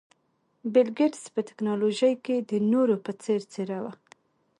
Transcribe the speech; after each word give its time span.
بل 0.73 0.87
ګېټس 0.97 1.23
په 1.33 1.39
ټکنالوژۍ 1.47 2.13
کې 2.25 2.35
د 2.49 2.51
نورو 2.71 2.95
په 3.05 3.11
څېر 3.23 3.41
څېره 3.51 3.79
وه. 3.83 3.93